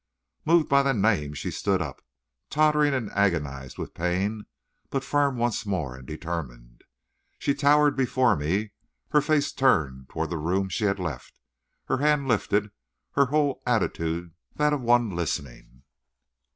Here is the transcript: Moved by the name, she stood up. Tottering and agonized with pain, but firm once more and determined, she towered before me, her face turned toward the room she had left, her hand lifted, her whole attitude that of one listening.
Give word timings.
Moved 0.45 0.67
by 0.67 0.81
the 0.81 0.95
name, 0.95 1.35
she 1.35 1.51
stood 1.51 1.79
up. 1.79 2.03
Tottering 2.49 2.95
and 2.95 3.11
agonized 3.11 3.77
with 3.77 3.93
pain, 3.93 4.47
but 4.89 5.03
firm 5.03 5.37
once 5.37 5.63
more 5.63 5.95
and 5.95 6.07
determined, 6.07 6.83
she 7.37 7.53
towered 7.53 7.95
before 7.95 8.35
me, 8.35 8.71
her 9.09 9.21
face 9.21 9.51
turned 9.51 10.09
toward 10.09 10.31
the 10.31 10.39
room 10.39 10.69
she 10.69 10.85
had 10.85 10.97
left, 10.97 11.39
her 11.85 11.97
hand 11.97 12.27
lifted, 12.27 12.71
her 13.11 13.25
whole 13.27 13.61
attitude 13.67 14.33
that 14.55 14.73
of 14.73 14.81
one 14.81 15.11
listening. 15.11 15.83